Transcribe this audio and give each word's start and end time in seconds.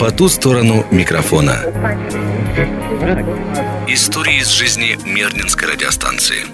По 0.00 0.10
ту 0.10 0.28
сторону 0.28 0.86
микрофона. 0.90 1.62
Истории 3.88 4.40
из 4.40 4.48
жизни 4.48 4.98
Мирнинской 5.04 5.68
радиостанции. 5.68 6.44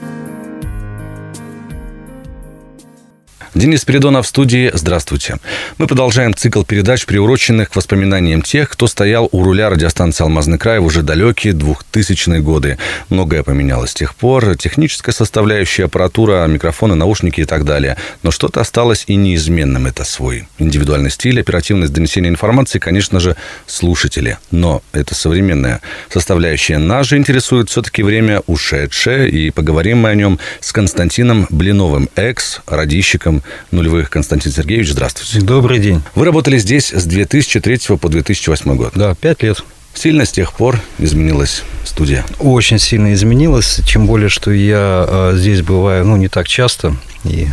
Денис 3.54 3.82
Спиридонов 3.82 4.26
в 4.26 4.28
студии. 4.28 4.68
Здравствуйте. 4.74 5.36
Мы 5.78 5.86
продолжаем 5.86 6.34
цикл 6.34 6.64
передач, 6.64 7.06
приуроченных 7.06 7.70
к 7.70 7.76
воспоминаниям 7.76 8.42
тех, 8.42 8.68
кто 8.68 8.88
стоял 8.88 9.28
у 9.30 9.44
руля 9.44 9.70
радиостанции 9.70 10.24
«Алмазный 10.24 10.58
край» 10.58 10.80
в 10.80 10.84
уже 10.84 11.02
далекие 11.02 11.54
2000-е 11.54 12.40
годы. 12.40 12.78
Многое 13.10 13.44
поменялось 13.44 13.92
с 13.92 13.94
тех 13.94 14.16
пор. 14.16 14.56
Техническая 14.56 15.14
составляющая, 15.14 15.84
аппаратура, 15.84 16.44
микрофоны, 16.48 16.96
наушники 16.96 17.42
и 17.42 17.44
так 17.44 17.64
далее. 17.64 17.96
Но 18.24 18.32
что-то 18.32 18.60
осталось 18.60 19.04
и 19.06 19.14
неизменным. 19.14 19.86
Это 19.86 20.02
свой 20.02 20.48
индивидуальный 20.58 21.12
стиль, 21.12 21.38
оперативность 21.38 21.92
донесения 21.92 22.30
информации, 22.30 22.80
конечно 22.80 23.20
же, 23.20 23.36
слушатели. 23.68 24.36
Но 24.50 24.82
это 24.92 25.14
современная 25.14 25.80
составляющая. 26.10 26.78
Нас 26.78 27.06
же 27.06 27.16
интересует 27.18 27.70
все-таки 27.70 28.02
время 28.02 28.42
ушедшее, 28.48 29.30
и 29.30 29.50
поговорим 29.50 29.98
мы 29.98 30.08
о 30.08 30.14
нем 30.16 30.40
с 30.58 30.72
Константином 30.72 31.46
Блиновым, 31.50 32.08
экс-радищиком 32.16 33.43
нулевых. 33.70 34.10
Константин 34.10 34.52
Сергеевич, 34.52 34.90
здравствуйте. 34.90 35.44
Добрый 35.44 35.78
день. 35.78 36.02
Вы 36.14 36.24
работали 36.24 36.58
здесь 36.58 36.92
с 36.92 37.04
2003 37.04 37.96
по 37.96 38.08
2008 38.08 38.76
год. 38.76 38.92
Да, 38.94 39.14
пять 39.14 39.42
лет. 39.42 39.62
Сильно 39.94 40.24
с 40.24 40.32
тех 40.32 40.52
пор 40.52 40.80
изменилась 40.98 41.62
студия? 41.84 42.24
Очень 42.40 42.78
сильно 42.78 43.14
изменилась, 43.14 43.80
тем 43.86 44.06
более, 44.06 44.28
что 44.28 44.50
я 44.50 45.06
э, 45.08 45.32
здесь 45.36 45.62
бываю, 45.62 46.04
ну, 46.04 46.16
не 46.16 46.28
так 46.28 46.48
часто, 46.48 46.96
и 47.22 47.46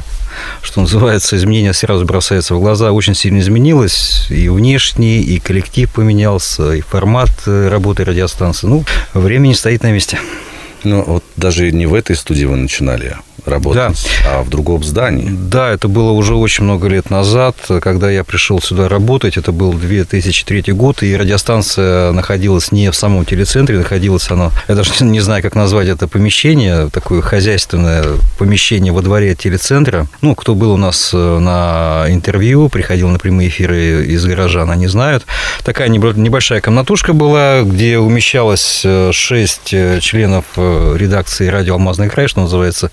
что 0.62 0.82
называется, 0.82 1.36
изменения 1.38 1.74
сразу 1.74 2.06
бросаются 2.06 2.56
в 2.56 2.60
глаза, 2.60 2.92
очень 2.92 3.16
сильно 3.16 3.40
изменилось, 3.40 4.28
и 4.30 4.50
внешний, 4.50 5.22
и 5.22 5.40
коллектив 5.40 5.92
поменялся, 5.92 6.74
и 6.74 6.82
формат 6.82 7.32
э, 7.46 7.68
работы 7.68 8.06
радиостанции. 8.06 8.68
Ну, 8.68 8.86
время 9.14 9.48
не 9.48 9.56
стоит 9.56 9.84
на 9.84 9.92
месте. 9.92 10.20
Ну, 10.84 11.04
вот 11.04 11.24
даже 11.36 11.72
не 11.72 11.86
в 11.86 11.94
этой 11.94 12.16
студии 12.16 12.46
вы 12.46 12.56
начинали, 12.56 13.16
работать, 13.46 14.10
да. 14.24 14.30
а 14.30 14.44
в 14.44 14.50
другом 14.50 14.84
здании. 14.84 15.30
Да, 15.30 15.70
это 15.70 15.88
было 15.88 16.12
уже 16.12 16.36
очень 16.36 16.64
много 16.64 16.88
лет 16.88 17.10
назад, 17.10 17.56
когда 17.82 18.10
я 18.10 18.24
пришел 18.24 18.62
сюда 18.62 18.90
работать. 18.90 19.38
Это 19.38 19.52
был 19.52 19.74
2003 19.74 20.74
год, 20.74 21.04
и 21.04 21.16
радиостанция 21.16 22.12
находилась 22.12 22.72
не 22.72 22.92
в 22.92 22.96
самом 22.96 23.26
телецентре, 23.26 23.78
находилась 23.78 24.30
она, 24.30 24.52
я 24.68 24.76
даже 24.76 25.04
не 25.04 25.20
знаю, 25.20 25.42
как 25.42 25.56
назвать 25.56 25.88
это 25.88 26.08
помещение, 26.08 26.90
такое 26.90 27.22
хозяйственное 27.22 28.06
помещение 28.38 28.94
во 28.94 29.02
дворе 29.02 29.36
телецентра. 29.36 30.08
Ну, 30.22 30.36
кто 30.36 30.56
был 30.56 30.72
у 30.74 30.78
нас 30.78 31.12
э, 31.14 31.40
на 31.40 32.06
интервью, 32.10 32.70
приходил 32.70 33.10
на 33.10 33.20
прямые 33.20 33.50
эфиры 33.50 34.06
из 34.06 34.26
гаража, 34.26 34.64
они 34.64 34.88
знают. 34.88 35.26
Такая 35.64 35.90
небольшая 35.90 36.62
комнатушка 36.62 37.14
была, 37.14 37.62
где 37.64 37.98
умещалось 37.98 38.82
э, 38.84 39.12
шесть 39.12 39.74
э, 39.74 40.00
членов 40.00 40.46
редакции 40.56 41.48
радио 41.48 41.74
«Алмазный 41.74 42.10
край», 42.10 42.28
что 42.28 42.42
называется, 42.42 42.92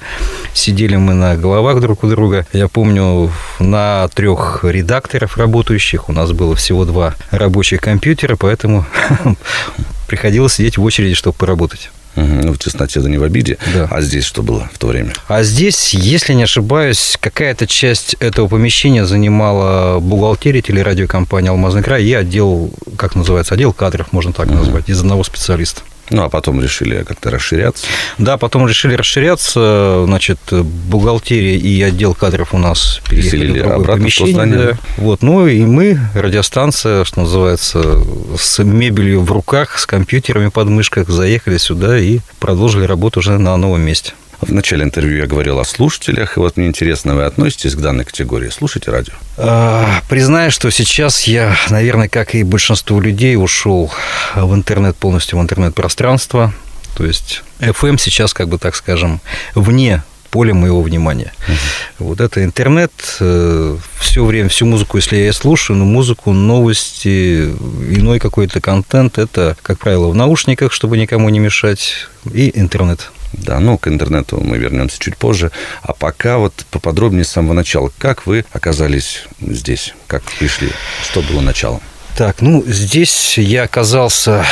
Сидели 0.54 0.96
мы 0.96 1.14
на 1.14 1.36
головах 1.36 1.80
друг 1.80 2.04
у 2.04 2.08
друга. 2.08 2.46
Я 2.52 2.68
помню, 2.68 3.30
на 3.58 4.08
трех 4.14 4.60
редакторов 4.64 5.36
работающих 5.36 6.08
у 6.08 6.12
нас 6.12 6.32
было 6.32 6.54
всего 6.54 6.84
два 6.84 7.14
рабочих 7.30 7.80
компьютера, 7.80 8.36
поэтому 8.36 8.84
приходилось 10.08 10.54
сидеть 10.54 10.78
в 10.78 10.82
очереди, 10.82 11.14
чтобы 11.14 11.36
поработать. 11.36 11.90
Ну, 12.16 12.52
в 12.52 12.58
тесноте 12.58 13.00
это 13.00 13.08
не 13.08 13.18
в 13.18 13.22
обиде. 13.22 13.58
Да. 13.72 13.86
А 13.90 14.00
здесь 14.00 14.24
что 14.24 14.42
было 14.42 14.68
в 14.72 14.78
то 14.78 14.88
время? 14.88 15.12
А 15.28 15.42
здесь, 15.42 15.94
если 15.94 16.32
не 16.32 16.44
ошибаюсь, 16.44 17.16
какая-то 17.20 17.66
часть 17.66 18.14
этого 18.14 18.48
помещения 18.48 19.06
занимала 19.06 20.00
бухгалтерия 20.00 20.62
телерадиокомпании 20.62 21.50
«Алмазный 21.50 21.82
край» 21.82 22.04
и 22.04 22.12
отдел, 22.12 22.72
как 22.96 23.14
называется, 23.14 23.54
отдел 23.54 23.72
кадров, 23.72 24.12
можно 24.12 24.32
так 24.32 24.50
назвать, 24.50 24.88
из 24.88 24.98
одного 25.00 25.22
специалиста. 25.22 25.82
Ну, 26.10 26.22
а 26.22 26.28
потом 26.28 26.62
решили 26.62 27.02
как-то 27.02 27.30
расширяться? 27.30 27.86
Да, 28.18 28.36
потом 28.36 28.66
решили 28.66 28.94
расширяться. 28.94 30.04
Значит, 30.06 30.38
бухгалтерия 30.50 31.56
и 31.56 31.82
отдел 31.82 32.14
кадров 32.14 32.54
у 32.54 32.58
нас 32.58 33.00
переселили 33.08 33.58
обратно 33.60 34.02
помещение. 34.02 34.56
Да. 34.56 34.78
Вот, 34.96 35.22
ну 35.22 35.46
и 35.46 35.60
мы, 35.64 35.98
радиостанция, 36.14 37.04
что 37.04 37.20
называется, 37.20 38.02
с 38.38 38.62
мебелью 38.62 39.22
в 39.22 39.32
руках, 39.32 39.78
с 39.78 39.86
компьютерами 39.86 40.48
под 40.48 40.68
мышках, 40.68 41.08
заехали 41.08 41.58
сюда 41.58 41.98
и 41.98 42.20
продолжили 42.38 42.84
работу 42.84 43.20
уже 43.20 43.38
на 43.38 43.56
новом 43.56 43.82
месте. 43.82 44.12
В 44.40 44.52
начале 44.52 44.84
интервью 44.84 45.18
я 45.18 45.26
говорил 45.26 45.58
о 45.58 45.64
слушателях, 45.64 46.36
и 46.36 46.40
вот 46.40 46.56
мне 46.56 46.68
интересно, 46.68 47.16
вы 47.16 47.24
относитесь 47.24 47.74
к 47.74 47.78
данной 47.78 48.04
категории? 48.04 48.50
Слушайте 48.50 48.92
радио? 48.92 49.14
А, 49.36 50.00
признаю, 50.08 50.52
что 50.52 50.70
сейчас 50.70 51.24
я, 51.24 51.56
наверное, 51.70 52.08
как 52.08 52.36
и 52.36 52.44
большинство 52.44 53.00
людей, 53.00 53.36
ушел 53.36 53.90
в 54.36 54.54
интернет, 54.54 54.96
полностью 54.96 55.38
в 55.38 55.42
интернет-пространство. 55.42 56.54
То 56.96 57.04
есть 57.04 57.42
FM 57.58 57.98
сейчас, 57.98 58.32
как 58.32 58.48
бы 58.48 58.58
так 58.58 58.76
скажем, 58.76 59.20
вне 59.56 60.04
поля 60.30 60.54
моего 60.54 60.82
внимания. 60.82 61.32
Угу. 61.48 62.08
Вот 62.10 62.20
это 62.20 62.44
интернет, 62.44 62.92
э, 63.18 63.76
все 63.98 64.24
время, 64.24 64.48
всю 64.48 64.66
музыку, 64.66 64.98
если 64.98 65.16
я 65.16 65.32
слушаю, 65.32 65.76
ну, 65.78 65.84
музыку, 65.84 66.32
новости, 66.32 67.44
иной 67.90 68.20
какой-то 68.20 68.60
контент, 68.60 69.18
это, 69.18 69.56
как 69.62 69.78
правило, 69.78 70.08
в 70.08 70.14
наушниках, 70.14 70.72
чтобы 70.72 70.96
никому 70.98 71.28
не 71.28 71.40
мешать, 71.40 72.08
и 72.32 72.52
интернет. 72.54 73.10
Да, 73.32 73.60
ну, 73.60 73.78
к 73.78 73.88
интернету 73.88 74.40
мы 74.40 74.58
вернемся 74.58 74.98
чуть 74.98 75.16
позже. 75.16 75.50
А 75.82 75.92
пока 75.92 76.38
вот 76.38 76.66
поподробнее 76.70 77.24
с 77.24 77.28
самого 77.28 77.52
начала. 77.52 77.90
Как 77.98 78.26
вы 78.26 78.44
оказались 78.52 79.24
здесь? 79.40 79.94
Как 80.06 80.22
пришли? 80.38 80.70
Что 81.04 81.22
было 81.22 81.40
началом? 81.40 81.80
Так, 82.16 82.40
ну, 82.40 82.64
здесь 82.66 83.38
я 83.38 83.62
оказался, 83.62 84.44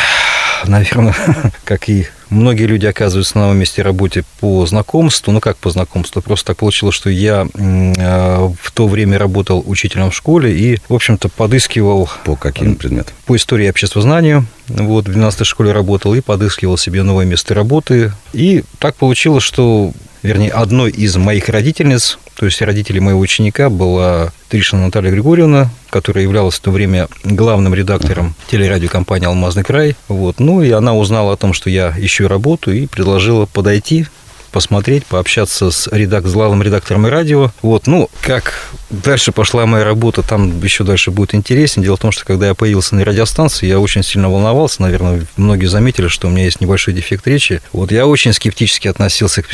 наверное, 0.65 1.15
как 1.65 1.89
и 1.89 2.07
Многие 2.29 2.65
люди 2.65 2.87
оказываются 2.87 3.37
на 3.39 3.45
новом 3.45 3.59
месте 3.59 3.83
работе 3.83 4.25
по 4.41 4.67
знакомству. 4.67 5.33
Ну, 5.33 5.41
как 5.41 5.57
по 5.57 5.71
знакомству? 5.71 6.21
Просто 6.21 6.49
так 6.49 6.57
получилось, 6.57 6.95
что 6.95 7.09
я 7.09 7.47
э, 7.55 8.49
в 8.61 8.73
то 8.73 8.89
время 8.89 9.19
работал 9.19 9.63
учителем 9.65 10.11
в 10.11 10.17
школе 10.17 10.57
и, 10.57 10.79
в 10.89 10.95
общем-то, 10.95 11.29
подыскивал... 11.29 12.11
По 12.25 12.35
каким 12.35 12.75
предметам? 12.75 13.15
По 13.27 13.37
истории 13.37 13.67
и 13.67 13.71
обществознанию. 13.71 14.45
Вот, 14.67 15.07
в 15.07 15.13
12 15.13 15.47
школе 15.47 15.71
работал 15.71 16.15
и 16.15 16.21
подыскивал 16.21 16.77
себе 16.77 17.05
новое 17.05 17.27
место 17.27 17.55
работы. 17.55 18.13
И 18.33 18.65
так 18.81 18.97
получилось, 18.97 19.45
что 19.45 19.93
вернее, 20.27 20.51
одной 20.51 20.91
из 20.91 21.17
моих 21.17 21.49
родительниц, 21.49 22.19
то 22.37 22.47
есть 22.47 22.61
родителей 22.61 22.99
моего 22.99 23.21
ученика, 23.21 23.71
была 23.71 24.33
Тришина 24.49 24.87
Наталья 24.87 25.13
Григорьевна, 25.13 25.71
которая 25.97 26.25
являлась 26.25 26.57
в 26.57 26.61
то 26.61 26.71
время 26.71 27.09
главным 27.25 27.73
редактором 27.73 28.35
телерадиокомпании 28.51 29.27
«Алмазный 29.27 29.65
край». 29.65 29.97
Вот. 30.09 30.41
Ну, 30.41 30.61
и 30.61 30.71
она 30.71 30.95
узнала 30.95 31.33
о 31.33 31.37
том, 31.39 31.55
что 31.55 31.71
я 31.71 31.95
ищу 31.97 32.29
работу, 32.29 32.71
и 32.71 32.87
предложила 32.87 33.47
подойти 33.47 34.07
посмотреть, 34.57 35.05
пообщаться 35.05 35.71
с, 35.71 35.87
редак, 35.93 36.27
с 36.27 36.33
главным 36.33 36.63
редактором 36.63 37.05
радио. 37.05 37.51
Вот, 37.61 37.87
ну, 37.87 38.09
как 38.23 38.55
дальше 38.89 39.31
пошла 39.31 39.67
моя 39.67 39.85
работа, 39.85 40.23
там 40.23 40.63
еще 40.63 40.83
дальше 40.83 41.11
будет 41.11 41.35
интереснее. 41.35 41.85
Дело 41.85 41.99
в 41.99 42.01
том, 42.01 42.11
что 42.11 42.25
когда 42.25 42.47
я 42.47 42.55
появился 42.55 42.95
на 42.95 43.05
радиостанции, 43.05 43.67
я 43.67 43.79
очень 43.79 44.03
сильно 44.03 44.31
волновался. 44.31 44.81
Наверное, 44.81 45.27
многие 45.37 45.67
заметили, 45.67 46.09
что 46.09 46.29
у 46.29 46.31
меня 46.31 46.45
есть 46.45 46.63
небольшой 46.63 46.95
дефект 46.95 47.27
речи. 47.27 47.61
Вот 47.75 47.93
я 47.93 48.07
очень 48.07 48.33
скептически 48.33 48.89
относился 48.89 49.43
к, 49.43 49.49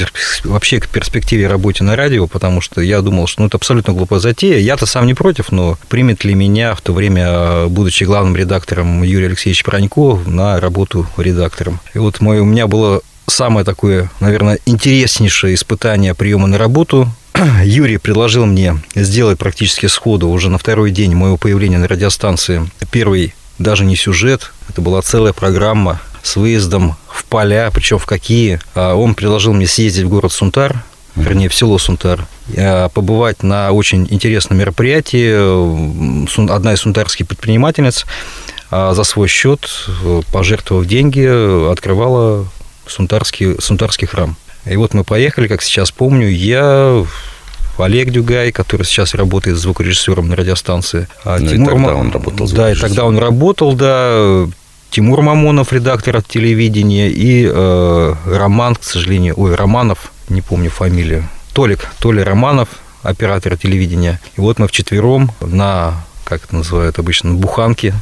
вообще 0.45 0.79
к 0.79 0.87
перспективе 0.87 1.49
работы 1.49 1.83
на 1.83 1.97
радио, 1.97 2.29
потому 2.29 2.61
что 2.61 2.81
я 2.81 3.01
думал, 3.01 3.27
что 3.27 3.41
ну, 3.41 3.49
это 3.49 3.57
абсолютно 3.57 3.95
глупая 3.95 4.21
затея. 4.21 4.59
Я-то 4.59 4.87
сам 4.87 5.09
не 5.09 5.15
против, 5.15 5.51
но 5.51 5.79
примет 5.89 6.23
ли 6.23 6.35
меня 6.37 6.77
в 6.77 6.81
то 6.81 6.93
время, 6.93 7.67
будучи 7.67 8.05
главным 8.05 8.37
редактором 8.37 9.03
Юрий 9.03 9.27
Алексеевич 9.27 9.65
Пронько, 9.65 10.21
на 10.27 10.61
работу 10.61 11.09
редактором. 11.17 11.81
И 11.93 11.99
вот 11.99 12.21
мой, 12.21 12.39
у 12.39 12.45
меня 12.45 12.69
было 12.69 13.03
самое 13.33 13.65
такое, 13.65 14.11
наверное, 14.21 14.59
интереснейшее 14.67 15.55
испытание 15.55 16.15
приема 16.15 16.47
на 16.47 16.59
работу. 16.59 17.09
Юрий 17.65 17.97
предложил 17.97 18.47
мне 18.47 18.79
сделать 18.95 19.39
практически 19.39 19.87
сходу 19.87 20.29
уже 20.29 20.51
на 20.51 20.59
второй 20.59 20.91
день 20.91 21.15
моего 21.15 21.37
появления 21.37 21.79
на 21.79 21.89
радиостанции 21.89 22.71
первый 22.91 23.35
даже 23.59 23.85
не 23.85 23.97
сюжет, 23.97 24.53
это 24.69 24.81
была 24.81 25.03
целая 25.03 25.33
программа 25.33 26.01
с 26.23 26.37
выездом 26.37 26.97
в 27.09 27.25
поля, 27.25 27.71
причем 27.73 27.99
в 27.99 28.07
какие. 28.07 28.61
А 28.75 28.95
он 28.95 29.15
предложил 29.15 29.53
мне 29.53 29.67
съездить 29.67 30.05
в 30.05 30.09
город 30.09 30.33
Сунтар, 30.33 30.83
вернее, 31.17 31.49
в 31.49 31.55
село 31.55 31.79
Сунтар, 31.79 32.27
побывать 32.95 33.43
на 33.43 33.73
очень 33.73 34.07
интересном 34.11 34.59
мероприятии. 34.59 36.51
Одна 36.51 36.75
из 36.75 36.81
сунтарских 36.81 37.29
предпринимательниц 37.29 38.05
а, 38.71 38.95
за 38.95 39.05
свой 39.05 39.29
счет, 39.29 39.69
э, 40.03 40.23
пожертвовав 40.33 40.87
деньги, 40.87 41.71
открывала 41.71 42.47
Сунтарский, 42.93 43.61
Сунтарский 43.61 44.07
храм. 44.07 44.37
И 44.65 44.77
вот 44.77 44.95
мы 44.95 45.05
поехали, 45.05 45.49
как 45.49 45.63
сейчас 45.63 45.91
помню, 45.91 46.29
я, 46.29 47.05
Олег 47.79 48.11
Дюгай, 48.11 48.53
который 48.53 48.85
сейчас 48.85 49.15
работает 49.15 49.57
звукорежиссером 49.57 50.29
на 50.29 50.37
радиостанции. 50.37 51.09
А 51.25 51.39
ну 51.39 51.49
Тимур 51.49 51.73
и 51.73 51.75
тогда 51.75 51.95
он 51.95 52.13
работал 52.13 52.49
Да, 52.49 52.73
и 52.73 52.75
тогда 52.75 53.05
он 53.05 53.19
работал, 53.19 53.73
да. 53.75 54.47
Тимур 54.91 55.23
Мамонов, 55.23 55.73
редактор 55.73 56.19
от 56.19 56.29
телевидения, 56.29 57.09
и 57.09 57.49
э, 57.51 58.15
Роман, 58.27 58.77
к 58.77 58.85
сожалению, 58.85 59.35
ой, 59.39 59.55
Романов, 59.55 60.13
не 60.29 60.43
помню 60.43 60.69
фамилию, 60.69 61.27
Толик, 61.55 61.89
Толя 61.99 62.25
Романов, 62.25 62.69
оператор 63.03 63.57
телевидения. 63.57 64.21
И 64.37 64.41
вот 64.43 64.59
мы 64.59 64.69
вчетвером 64.69 65.33
на, 65.41 66.05
как 66.25 66.45
это 66.45 66.57
называют 66.57 66.99
обычно, 66.99 67.33
буханке, 67.33 67.95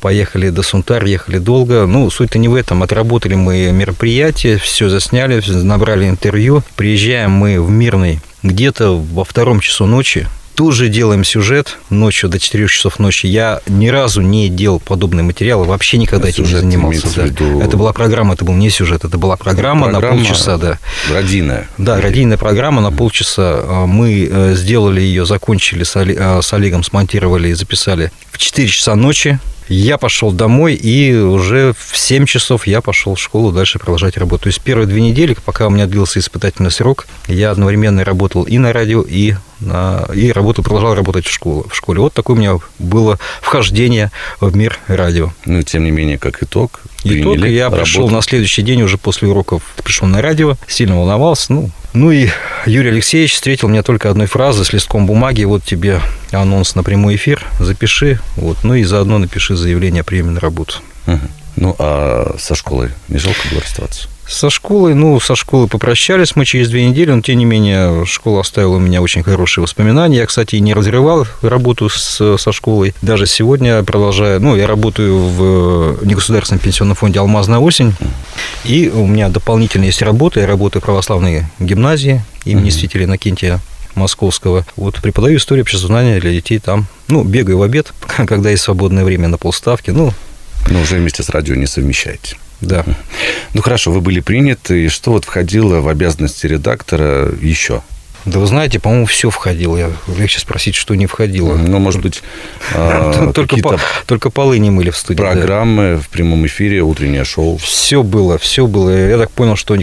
Поехали 0.00 0.50
до 0.50 0.62
Сунтар, 0.62 1.04
ехали 1.04 1.38
долго. 1.38 1.86
Ну, 1.86 2.10
суть-то 2.10 2.38
не 2.38 2.48
в 2.48 2.54
этом. 2.54 2.82
Отработали 2.82 3.34
мы 3.34 3.70
мероприятие, 3.72 4.58
все 4.58 4.88
засняли, 4.88 5.42
набрали 5.62 6.08
интервью. 6.08 6.62
Приезжаем 6.76 7.32
мы 7.32 7.60
в 7.60 7.70
Мирный 7.70 8.20
где-то 8.42 8.92
во 8.96 9.24
втором 9.24 9.60
часу 9.60 9.86
ночи 9.86 10.28
Тут 10.58 10.74
же 10.74 10.88
делаем 10.88 11.22
сюжет 11.22 11.78
ночью 11.88 12.28
до 12.28 12.40
4 12.40 12.66
часов 12.66 12.98
ночи. 12.98 13.26
Я 13.26 13.60
ни 13.68 13.86
разу 13.86 14.22
не 14.22 14.48
делал 14.48 14.80
подобные 14.80 15.22
материалы, 15.22 15.64
вообще 15.64 15.98
никогда 15.98 16.26
а 16.26 16.30
этим 16.30 16.42
не 16.42 16.50
занимался. 16.50 17.06
Да. 17.14 17.22
Виду... 17.26 17.60
Это 17.60 17.76
была 17.76 17.92
программа, 17.92 18.34
это 18.34 18.44
был 18.44 18.54
не 18.54 18.68
сюжет, 18.68 19.04
это 19.04 19.18
была 19.18 19.36
программа, 19.36 19.88
программа 19.88 20.16
на 20.16 20.24
полчаса, 20.24 20.56
да. 20.56 20.80
Родийная. 21.12 21.68
Да, 21.78 22.00
родийная 22.00 22.38
программа 22.38 22.82
на 22.82 22.90
полчаса. 22.90 23.60
А, 23.62 23.86
мы 23.86 24.28
э, 24.28 24.54
сделали 24.56 25.00
ее, 25.00 25.26
закончили 25.26 25.84
с 25.84 25.94
а, 25.94 26.40
Олегом, 26.50 26.82
смонтировали 26.82 27.50
и 27.50 27.52
записали 27.52 28.10
в 28.32 28.38
4 28.38 28.66
часа 28.66 28.96
ночи. 28.96 29.38
Я 29.68 29.98
пошел 29.98 30.32
домой, 30.32 30.74
и 30.74 31.14
уже 31.14 31.74
в 31.78 31.96
7 31.96 32.26
часов 32.26 32.66
я 32.66 32.80
пошел 32.80 33.14
в 33.14 33.20
школу 33.20 33.52
дальше 33.52 33.78
продолжать 33.78 34.16
работу. 34.16 34.44
То 34.44 34.48
есть 34.48 34.60
первые 34.60 34.86
две 34.86 35.00
недели, 35.00 35.36
пока 35.44 35.66
у 35.66 35.70
меня 35.70 35.86
длился 35.86 36.18
испытательный 36.18 36.70
срок, 36.70 37.06
я 37.26 37.50
одновременно 37.50 38.04
работал 38.04 38.44
и 38.44 38.58
на 38.58 38.72
радио, 38.72 39.02
и 39.02 39.34
на, 39.60 40.06
и 40.14 40.32
работал, 40.32 40.64
продолжал 40.64 40.94
работать 40.94 41.26
в 41.26 41.32
школе. 41.32 41.64
В 41.68 41.74
школе. 41.74 42.00
Вот 42.00 42.14
такое 42.14 42.36
у 42.36 42.38
меня 42.38 42.58
было 42.78 43.18
вхождение 43.40 44.10
в 44.40 44.56
мир 44.56 44.78
радио. 44.86 45.32
Ну, 45.44 45.62
тем 45.62 45.84
не 45.84 45.90
менее, 45.90 46.18
как 46.18 46.42
итог, 46.42 46.80
Итог 47.04 47.38
я 47.46 47.64
работу. 47.64 47.82
пришел 47.82 48.08
на 48.08 48.22
следующий 48.22 48.62
день 48.62 48.82
уже 48.82 48.98
после 48.98 49.28
уроков, 49.28 49.62
пришел 49.84 50.08
на 50.08 50.20
радио, 50.20 50.56
сильно 50.66 50.96
волновался, 50.96 51.52
ну, 51.52 51.70
ну 51.98 52.12
и 52.12 52.28
Юрий 52.64 52.90
Алексеевич 52.90 53.34
встретил 53.34 53.68
меня 53.68 53.82
только 53.82 54.08
одной 54.08 54.26
фразой 54.26 54.64
с 54.64 54.72
листком 54.72 55.06
бумаги. 55.06 55.42
Вот 55.42 55.64
тебе 55.64 56.00
анонс 56.30 56.76
на 56.76 56.84
прямой 56.84 57.16
эфир, 57.16 57.44
запиши. 57.58 58.20
Вот, 58.36 58.58
ну 58.62 58.74
и 58.74 58.84
заодно 58.84 59.18
напиши 59.18 59.56
заявление 59.56 60.02
о 60.02 60.04
приеме 60.04 60.30
на 60.30 60.38
работу. 60.38 60.74
Угу. 61.08 61.18
Ну, 61.60 61.74
а 61.78 62.36
со 62.38 62.54
школой 62.54 62.90
не 63.08 63.18
жалко 63.18 63.40
было 63.50 63.60
расставаться? 63.60 64.08
Со 64.28 64.50
школой, 64.50 64.94
ну, 64.94 65.18
со 65.20 65.34
школы 65.34 65.68
попрощались 65.68 66.36
мы 66.36 66.44
через 66.44 66.68
две 66.68 66.86
недели, 66.86 67.10
но, 67.10 67.22
тем 67.22 67.38
не 67.38 67.46
менее, 67.46 68.04
школа 68.04 68.42
оставила 68.42 68.76
у 68.76 68.78
меня 68.78 69.00
очень 69.00 69.22
хорошие 69.22 69.62
воспоминания. 69.62 70.18
Я, 70.18 70.26
кстати, 70.26 70.56
не 70.56 70.74
разрывал 70.74 71.26
работу 71.40 71.88
с, 71.88 72.36
со 72.36 72.52
школой. 72.52 72.94
Даже 73.00 73.26
сегодня 73.26 73.82
продолжаю, 73.82 74.38
ну, 74.40 74.54
я 74.54 74.66
работаю 74.66 75.18
в 75.18 76.04
негосударственном 76.04 76.60
пенсионном 76.60 76.94
фонде 76.94 77.20
«Алмазная 77.20 77.58
осень», 77.58 77.94
и 78.64 78.90
у 78.90 79.06
меня 79.06 79.30
дополнительно 79.30 79.84
есть 79.84 80.02
работа. 80.02 80.40
Я 80.40 80.46
работаю 80.46 80.82
в 80.82 80.84
православной 80.84 81.46
гимназии 81.58 82.22
имени 82.44 82.68
mm-hmm. 82.68 82.70
святителя 82.70 83.04
Иннокентия 83.06 83.60
Московского. 83.94 84.66
Вот 84.76 85.00
преподаю 85.00 85.38
историю 85.38 85.62
обществознания 85.62 86.20
для 86.20 86.32
детей 86.32 86.58
там. 86.58 86.86
Ну, 87.08 87.24
бегаю 87.24 87.58
в 87.58 87.62
обед, 87.62 87.94
когда 88.26 88.50
есть 88.50 88.62
свободное 88.62 89.04
время 89.04 89.28
на 89.28 89.38
полставки. 89.38 89.90
Ну, 89.90 90.12
но 90.70 90.80
уже 90.80 90.96
вместе 90.96 91.22
с 91.22 91.28
радио 91.30 91.54
не 91.54 91.66
совмещаете. 91.66 92.36
Да. 92.60 92.84
Ну 93.54 93.62
хорошо, 93.62 93.92
вы 93.92 94.00
были 94.00 94.20
приняты, 94.20 94.86
и 94.86 94.88
что 94.88 95.12
вот 95.12 95.24
входило 95.24 95.80
в 95.80 95.88
обязанности 95.88 96.46
редактора 96.46 97.32
еще? 97.40 97.82
Да 98.28 98.40
вы 98.40 98.46
знаете, 98.46 98.78
по-моему, 98.78 99.06
все 99.06 99.30
входило. 99.30 99.76
Я 99.76 99.90
легче 100.18 100.40
спросить, 100.40 100.74
что 100.74 100.94
не 100.94 101.06
входило. 101.06 101.56
Ну, 101.56 101.78
может 101.78 102.02
быть, 102.02 102.22
а, 102.74 103.32
только, 103.34 103.56
по, 103.56 103.78
только 104.06 104.30
полы 104.30 104.58
не 104.58 104.70
мыли 104.70 104.90
в 104.90 104.96
студии. 104.96 105.18
Программы 105.18 105.94
да. 105.96 106.02
в 106.02 106.08
прямом 106.08 106.46
эфире, 106.46 106.82
утреннее 106.82 107.24
шоу. 107.24 107.56
Все 107.56 108.02
было, 108.02 108.36
все 108.38 108.66
было. 108.66 108.90
Я 108.90 109.18
так 109.18 109.30
понял, 109.30 109.56
что, 109.56 109.76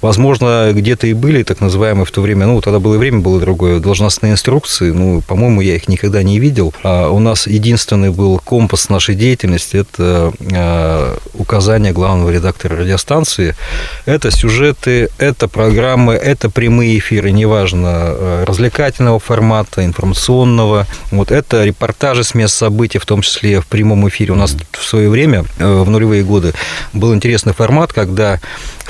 возможно, 0.00 0.70
где-то 0.72 1.06
и 1.06 1.14
были 1.14 1.42
так 1.42 1.60
называемые 1.60 2.04
в 2.04 2.10
то 2.10 2.20
время, 2.20 2.46
ну, 2.46 2.60
тогда 2.60 2.78
было 2.78 2.96
время 2.96 3.20
было 3.20 3.40
другое, 3.40 3.80
должностные 3.80 4.32
инструкции. 4.32 4.90
Ну, 4.90 5.22
по-моему, 5.22 5.60
я 5.60 5.74
их 5.74 5.88
никогда 5.88 6.22
не 6.22 6.38
видел. 6.38 6.72
А 6.82 7.08
у 7.10 7.18
нас 7.18 7.46
единственный 7.46 8.10
был 8.10 8.38
компас 8.38 8.88
нашей 8.88 9.14
деятельности, 9.14 9.76
это 9.76 10.32
а, 10.52 11.18
указание 11.34 11.92
главного 11.92 12.30
редактора 12.30 12.76
радиостанции. 12.76 13.56
Это 14.04 14.30
сюжеты, 14.30 15.08
это 15.18 15.48
программы, 15.48 16.14
это 16.14 16.50
прямые 16.50 16.98
эфиры, 16.98 17.32
неважно, 17.32 17.79
неважно, 17.80 18.14
э, 18.16 18.44
развлекательного 18.46 19.18
формата, 19.18 19.84
информационного. 19.84 20.86
Вот 21.10 21.30
это 21.30 21.64
репортажи 21.64 22.24
с 22.24 22.34
мест 22.34 22.54
событий, 22.54 22.98
в 22.98 23.06
том 23.06 23.22
числе 23.22 23.60
в 23.60 23.66
прямом 23.66 24.08
эфире. 24.08 24.32
У 24.32 24.36
нас 24.36 24.56
в 24.72 24.84
свое 24.84 25.08
время, 25.08 25.44
э, 25.58 25.82
в 25.82 25.88
нулевые 25.88 26.22
годы, 26.22 26.52
был 26.92 27.14
интересный 27.14 27.52
формат, 27.52 27.92
когда 27.92 28.40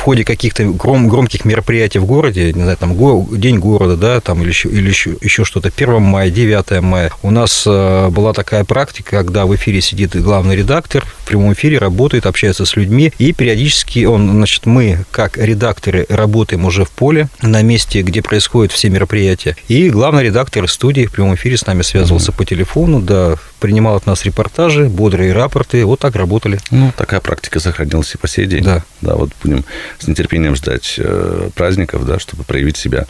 в 0.01 0.03
ходе 0.03 0.25
каких-то 0.25 0.65
гром, 0.65 1.09
громких 1.09 1.45
мероприятий 1.45 1.99
в 1.99 2.07
городе, 2.07 2.55
не 2.55 2.63
знаю, 2.63 2.79
там 2.79 2.95
го, 2.95 3.29
День 3.31 3.59
города, 3.59 3.97
да, 3.97 4.21
там 4.21 4.41
или 4.41 4.49
еще, 4.49 4.71
или 4.71 4.89
еще, 4.89 5.17
еще 5.21 5.45
что-то, 5.45 5.69
1 5.69 6.01
мая, 6.01 6.31
9 6.31 6.81
мая, 6.81 7.13
у 7.23 7.31
нас 7.31 7.65
э, 7.67 8.09
была 8.09 8.33
такая 8.33 8.65
практика, 8.65 9.19
когда 9.19 9.45
в 9.45 9.55
эфире 9.57 9.83
сидит 9.83 10.17
главный 10.17 10.57
редактор, 10.57 11.05
в 11.05 11.27
прямом 11.27 11.53
эфире 11.53 11.77
работает, 11.77 12.25
общается 12.25 12.65
с 12.65 12.77
людьми, 12.77 13.13
и 13.19 13.35
периодически 13.35 14.07
он, 14.07 14.31
значит, 14.31 14.65
мы, 14.65 15.05
как 15.11 15.37
редакторы, 15.37 16.07
работаем 16.09 16.65
уже 16.65 16.87
в 16.87 16.91
поле, 16.91 17.29
на 17.43 17.61
месте, 17.61 18.01
где 18.01 18.23
происходят 18.71 18.73
все 18.73 18.91
мероприятия, 18.91 19.57
и 19.69 19.91
главный 19.91 20.25
редактор 20.25 20.69
студии 20.69 21.07
в 21.07 21.13
прямом 21.13 21.35
эфире 21.35 21.57
с 21.57 21.67
нами 21.67 21.83
связывался 21.83 22.31
mm-hmm. 22.31 22.37
по 22.37 22.45
телефону, 22.45 23.01
да, 23.01 23.37
принимал 23.61 23.97
от 23.97 24.07
нас 24.07 24.25
репортажи, 24.25 24.89
бодрые 24.89 25.33
рапорты, 25.33 25.85
вот 25.85 26.01
так 26.01 26.17
работали. 26.17 26.59
Ну, 26.71 26.93
такая 26.97 27.21
практика 27.21 27.61
сохранилась 27.61 28.15
и 28.15 28.19
по 28.19 28.29
сей 28.29 28.47
день. 28.47 28.65
Да. 28.65 28.83
Да, 29.01 29.17
вот 29.17 29.31
будем 29.43 29.65
с 29.99 30.09
нетерпением 30.09 30.57
ждать 30.57 30.95
э, 30.99 31.51
праздников, 31.55 32.07
да, 32.07 32.19
чтобы 32.19 32.45
проявить 32.45 32.77
себя 32.77 33.07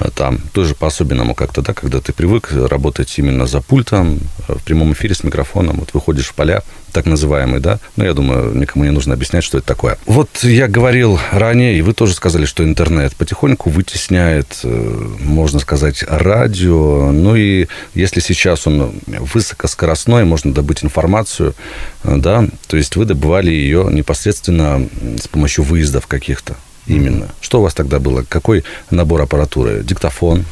э, 0.00 0.10
там. 0.14 0.38
Тоже 0.52 0.74
по-особенному 0.74 1.34
как-то, 1.34 1.62
да, 1.62 1.72
когда 1.72 2.00
ты 2.00 2.12
привык 2.12 2.50
работать 2.52 3.18
именно 3.18 3.46
за 3.46 3.60
пультом, 3.60 4.20
э, 4.48 4.54
в 4.54 4.62
прямом 4.62 4.92
эфире 4.92 5.14
с 5.14 5.24
микрофоном, 5.24 5.76
вот 5.78 5.94
выходишь 5.94 6.26
в 6.26 6.34
поля, 6.34 6.62
так 6.94 7.06
называемый, 7.06 7.60
да. 7.60 7.80
Но 7.96 8.04
я 8.04 8.14
думаю, 8.14 8.54
никому 8.54 8.84
не 8.84 8.90
нужно 8.90 9.14
объяснять, 9.14 9.44
что 9.44 9.58
это 9.58 9.66
такое. 9.66 9.98
Вот 10.06 10.30
я 10.42 10.68
говорил 10.68 11.18
ранее, 11.32 11.76
и 11.76 11.82
вы 11.82 11.92
тоже 11.92 12.14
сказали, 12.14 12.46
что 12.46 12.64
интернет 12.64 13.14
потихоньку 13.16 13.68
вытесняет, 13.68 14.60
можно 14.62 15.58
сказать, 15.58 16.04
радио. 16.08 17.10
Ну 17.10 17.36
и 17.36 17.66
если 17.94 18.20
сейчас 18.20 18.66
он 18.66 19.00
высокоскоростной, 19.06 20.24
можно 20.24 20.54
добыть 20.54 20.84
информацию, 20.84 21.54
да, 22.04 22.46
то 22.68 22.76
есть 22.76 22.96
вы 22.96 23.04
добывали 23.04 23.50
ее 23.50 23.88
непосредственно 23.90 24.88
с 25.20 25.26
помощью 25.26 25.64
выездов 25.64 26.06
каких-то 26.06 26.54
именно. 26.86 27.28
Что 27.40 27.58
у 27.58 27.62
вас 27.62 27.74
тогда 27.74 27.98
было? 27.98 28.24
Какой 28.28 28.64
набор 28.90 29.22
аппаратуры? 29.22 29.82
Диктофон? 29.82 30.44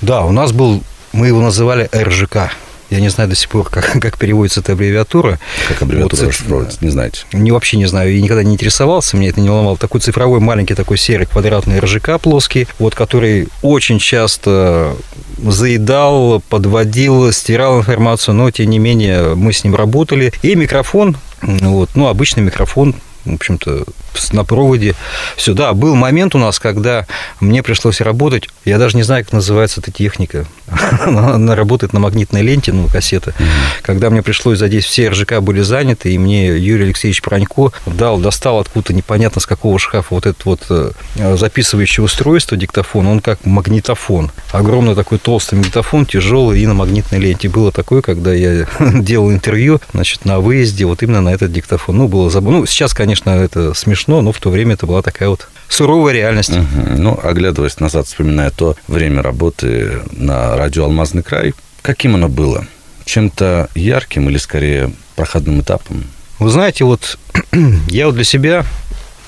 Да, 0.00 0.22
у 0.22 0.32
нас 0.32 0.52
был, 0.52 0.82
мы 1.12 1.26
его 1.26 1.42
называли 1.42 1.90
РЖК. 1.94 2.50
Я 2.92 3.00
не 3.00 3.08
знаю 3.08 3.30
до 3.30 3.34
сих 3.34 3.48
пор, 3.48 3.70
как, 3.70 3.90
как 4.02 4.18
переводится 4.18 4.60
эта 4.60 4.72
аббревиатура. 4.72 5.38
Как 5.66 5.80
аббревиатура 5.80 6.20
вот, 6.20 6.28
расшифровывается, 6.28 6.78
не 6.82 6.90
знаете? 6.90 7.24
Не, 7.32 7.50
вообще 7.50 7.78
не 7.78 7.86
знаю, 7.86 8.14
я 8.14 8.20
никогда 8.20 8.42
не 8.42 8.52
интересовался, 8.52 9.16
мне 9.16 9.30
это 9.30 9.40
не 9.40 9.48
волновало. 9.48 9.78
Такой 9.78 10.02
цифровой 10.02 10.40
маленький 10.40 10.74
такой 10.74 10.98
серый 10.98 11.24
квадратный 11.24 11.78
РЖК 11.78 12.20
плоский, 12.20 12.68
вот 12.78 12.94
который 12.94 13.48
очень 13.62 13.98
часто 13.98 14.94
заедал, 15.38 16.42
подводил, 16.50 17.32
стирал 17.32 17.78
информацию, 17.78 18.34
но 18.34 18.50
тем 18.50 18.68
не 18.68 18.78
менее 18.78 19.36
мы 19.36 19.54
с 19.54 19.64
ним 19.64 19.74
работали. 19.74 20.30
И 20.42 20.54
микрофон, 20.54 21.16
вот, 21.40 21.88
ну, 21.94 22.08
обычный 22.08 22.42
микрофон 22.42 22.94
в 23.24 23.34
общем-то, 23.34 23.84
на 24.32 24.44
проводе. 24.44 24.94
Все, 25.36 25.54
да, 25.54 25.72
был 25.72 25.94
момент 25.94 26.34
у 26.34 26.38
нас, 26.38 26.58
когда 26.58 27.06
мне 27.40 27.62
пришлось 27.62 28.00
работать, 28.00 28.48
я 28.64 28.78
даже 28.78 28.96
не 28.96 29.02
знаю, 29.02 29.24
как 29.24 29.32
называется 29.32 29.80
эта 29.80 29.90
техника. 29.90 30.46
Она 31.06 31.54
работает 31.54 31.92
на 31.92 32.00
магнитной 32.00 32.42
ленте, 32.42 32.72
ну, 32.72 32.88
кассета. 32.88 33.34
Когда 33.82 34.10
мне 34.10 34.22
пришлось 34.22 34.58
задеть, 34.58 34.84
все 34.84 35.08
РЖК 35.08 35.40
были 35.40 35.60
заняты, 35.60 36.12
и 36.12 36.18
мне 36.18 36.56
Юрий 36.56 36.84
Алексеевич 36.84 37.22
Пронько 37.22 37.72
дал, 37.86 38.18
достал 38.18 38.58
откуда-то 38.58 38.92
непонятно 38.94 39.40
с 39.40 39.46
какого 39.46 39.78
шкафа 39.78 40.14
вот 40.14 40.26
это 40.26 40.38
вот 40.44 40.60
э, 40.68 40.90
записывающее 41.36 42.04
устройство, 42.04 42.56
диктофон, 42.56 43.06
он 43.06 43.20
как 43.20 43.44
магнитофон. 43.44 44.30
Огромный 44.50 44.94
такой 44.94 45.18
толстый 45.18 45.54
магнитофон, 45.54 46.06
тяжелый 46.06 46.60
и 46.60 46.66
на 46.66 46.74
магнитной 46.74 47.18
ленте. 47.18 47.48
Было 47.48 47.72
такое, 47.72 48.02
когда 48.02 48.32
я 48.32 48.66
делал 48.78 49.30
интервью, 49.30 49.80
значит, 49.92 50.24
на 50.24 50.40
выезде, 50.40 50.84
вот 50.84 51.02
именно 51.02 51.20
на 51.20 51.30
этот 51.30 51.52
диктофон. 51.52 51.96
Ну, 51.96 52.08
было 52.08 52.30
забавно. 52.30 52.60
Ну, 52.60 52.66
сейчас, 52.66 52.94
конечно, 52.94 53.11
это 53.14 53.74
смешно, 53.74 54.20
но 54.22 54.32
в 54.32 54.38
то 54.38 54.50
время 54.50 54.74
это 54.74 54.86
была 54.86 55.02
такая 55.02 55.28
вот 55.28 55.48
суровая 55.68 56.12
реальность. 56.14 56.50
Угу. 56.50 56.96
Ну, 56.98 57.20
оглядываясь 57.22 57.80
назад, 57.80 58.06
вспоминая 58.06 58.50
то 58.50 58.76
время 58.88 59.22
работы 59.22 60.00
на 60.12 60.56
радио 60.56 60.84
«Алмазный 60.84 61.22
край», 61.22 61.54
каким 61.82 62.14
оно 62.14 62.28
было? 62.28 62.66
Чем-то 63.04 63.68
ярким 63.74 64.28
или, 64.28 64.38
скорее, 64.38 64.92
проходным 65.16 65.60
этапом? 65.60 66.04
Вы 66.38 66.50
знаете, 66.50 66.84
вот 66.84 67.18
я 67.88 68.06
вот 68.06 68.14
для 68.14 68.24
себя 68.24 68.64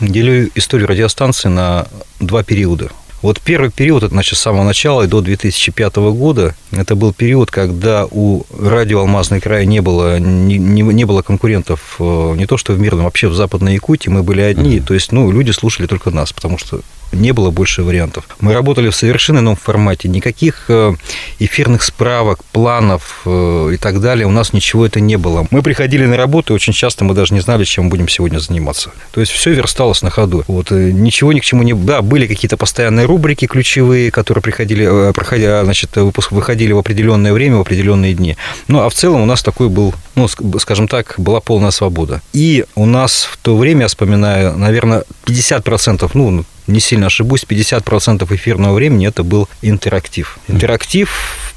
делю 0.00 0.50
историю 0.54 0.88
радиостанции 0.88 1.48
на 1.48 1.86
два 2.20 2.42
периода– 2.42 2.90
вот 3.24 3.40
первый 3.40 3.70
период, 3.70 4.02
это 4.02 4.12
значит 4.12 4.38
с 4.38 4.42
самого 4.42 4.64
начала 4.64 5.02
и 5.02 5.06
до 5.06 5.22
2005 5.22 5.96
года, 5.96 6.54
это 6.72 6.94
был 6.94 7.14
период, 7.14 7.50
когда 7.50 8.06
у 8.10 8.42
радио 8.54 9.00
«Алмазный 9.00 9.40
край» 9.40 9.64
не 9.64 9.80
было, 9.80 10.18
не, 10.18 10.58
не, 10.58 10.82
не 10.82 11.04
было 11.06 11.22
конкурентов 11.22 11.96
э, 12.00 12.34
не 12.36 12.44
то 12.44 12.58
что 12.58 12.74
в 12.74 12.78
Мирном, 12.78 13.04
вообще 13.04 13.28
в 13.28 13.34
Западной 13.34 13.72
Якутии 13.72 14.10
мы 14.10 14.22
были 14.22 14.42
одни. 14.42 14.76
Mm-hmm. 14.76 14.84
То 14.84 14.92
есть, 14.92 15.10
ну, 15.10 15.32
люди 15.32 15.52
слушали 15.52 15.86
только 15.86 16.10
нас, 16.10 16.34
потому 16.34 16.58
что 16.58 16.80
не 17.14 17.33
было 17.33 17.50
больше 17.50 17.83
вариантов. 17.83 18.25
Мы 18.40 18.52
работали 18.52 18.88
в 18.90 18.97
совершенно 18.97 19.38
ином 19.38 19.56
формате. 19.56 20.09
Никаких 20.09 20.64
э, 20.68 20.94
эфирных 21.38 21.83
справок, 21.83 22.44
планов 22.44 23.23
э, 23.25 23.71
и 23.75 23.76
так 23.76 24.00
далее. 24.00 24.26
У 24.26 24.30
нас 24.30 24.52
ничего 24.52 24.87
это 24.87 25.00
не 25.00 25.16
было. 25.16 25.47
Мы 25.50 25.62
приходили 25.62 26.06
на 26.06 26.16
работу, 26.16 26.52
и 26.52 26.56
очень 26.56 26.73
часто 26.73 27.04
мы 27.04 27.14
даже 27.14 27.35
не 27.35 27.40
знали, 27.40 27.64
чем 27.64 27.88
будем 27.88 28.09
сегодня 28.09 28.38
заниматься. 28.38 28.90
То 29.12 29.21
есть 29.21 29.33
все 29.33 29.52
версталось 29.52 30.02
на 30.02 30.11
ходу. 30.11 30.44
Вот 30.47 30.73
э, 30.73 30.90
ничего 30.90 31.33
ни 31.33 31.40
к 31.40 31.44
чему 31.44 31.62
не... 31.62 31.75
Да, 31.75 32.02
были 32.02 32.26
какие-то 32.26 32.56
постоянные 32.56 33.06
рубрики 33.06 33.47
ключевые, 33.47 34.11
которые 34.11 34.42
приходили, 34.42 35.12
проходя, 35.12 35.64
значит, 35.64 35.97
выпуск 35.97 36.33
выходили 36.33 36.73
в 36.73 36.78
определенное 36.78 37.33
время, 37.33 37.56
в 37.56 37.61
определенные 37.61 38.14
дни. 38.14 38.37
Ну, 38.68 38.80
а 38.80 38.88
в 38.88 38.94
целом 38.94 39.23
у 39.23 39.26
нас 39.26 39.42
такой 39.42 39.68
был, 39.68 39.94
ну, 40.14 40.28
скажем 40.59 40.88
так, 40.88 41.14
была 41.18 41.40
полная 41.40 41.71
свобода. 41.71 42.23
И 42.33 42.64
у 42.75 42.87
нас 42.87 43.25
в 43.30 43.37
то 43.37 43.56
время, 43.56 43.83
я 43.83 43.88
вспоминаю, 43.88 44.56
наверное, 44.56 45.04
50%, 45.26 46.11
ну, 46.14 46.44
не 46.66 46.80
сильно 46.80 47.06
ошибусь, 47.06 47.44
50% 47.49 48.35
эфирного 48.35 48.75
времени 48.75 49.06
это 49.06 49.23
был 49.23 49.49
интерактив. 49.62 50.38
Интерактив, 50.49 51.11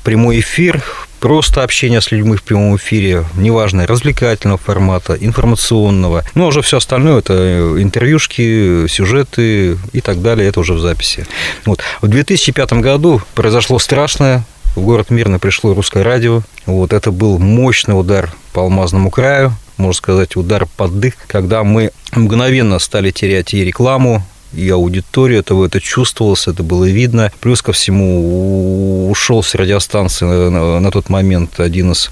прямой 0.04 0.40
эфир, 0.40 0.84
просто 1.20 1.64
общение 1.64 2.02
с 2.02 2.12
людьми 2.12 2.36
в 2.36 2.44
прямом 2.44 2.76
эфире, 2.78 3.26
неважно, 3.36 3.88
развлекательного 3.88 4.58
формата, 4.58 5.18
информационного. 5.20 6.24
Ну, 6.36 6.46
а 6.46 6.48
уже 6.48 6.62
все 6.62 6.78
остальное– 6.78 7.20
это 7.20 7.76
интервьюшки, 7.78 8.88
сюжеты 8.88 9.78
и 9.94 10.02
так 10.02 10.22
далее, 10.22 10.48
это 10.48 10.60
уже 10.60 10.74
в 10.74 10.80
записи. 10.80 11.26
Вот. 11.66 11.82
В 12.02 12.08
2005 12.08 12.74
году 12.74 13.22
произошло 13.34 13.80
страшное, 13.80 14.44
в 14.76 14.82
город 14.82 15.10
Мирно 15.10 15.40
пришло 15.40 15.74
русское 15.74 16.04
радио. 16.04 16.44
Вот 16.68 16.94
это 16.94 17.12
был 17.12 17.40
мощный 17.40 18.00
удар 18.00 18.32
по 18.54 18.62
алмазному 18.62 19.10
краю, 19.10 19.54
можно 19.78 19.98
сказать, 19.98 20.36
удар 20.36 20.68
под 20.78 21.00
дых, 21.00 21.16
когда 21.26 21.64
мы 21.64 21.92
мгновенно 22.12 22.78
стали 22.78 23.10
терять 23.10 23.56
и 23.56 23.64
рекламу, 23.64 24.24
и 24.54 24.70
аудиторию 24.70 25.40
этого, 25.40 25.66
это 25.66 25.80
чувствовалось, 25.80 26.48
это 26.48 26.64
было 26.64 26.86
видно. 26.86 27.32
Плюс 27.40 27.62
ко 27.62 27.74
всему 27.74 29.10
ушел 29.10 29.44
с 29.44 29.56
радиостанции 29.56 30.26
на, 30.26 30.80
на 30.80 30.92
тот 30.92 31.10
момент 31.10 31.60
один 31.60 31.92
из, 31.92 32.10